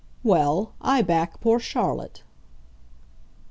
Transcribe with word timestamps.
"Well, 0.23 0.73
I 0.81 1.03
back 1.03 1.39
poor 1.41 1.59
Charlotte." 1.59 2.23